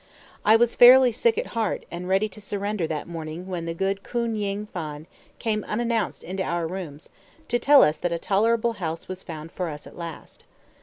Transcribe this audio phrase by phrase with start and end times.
[0.43, 4.01] I was fairly sick at heart and ready to surrender that morning when the good
[4.01, 5.05] Koon Ying Phan
[5.37, 7.09] came unannounced into our rooms
[7.49, 10.43] to tell us that a tolerable house was found for us at last.